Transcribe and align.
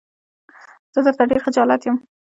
زه 0.93 0.99
درته 1.05 1.23
ډېر 1.29 1.39
خجالت 1.45 1.81
يم. 1.87 1.97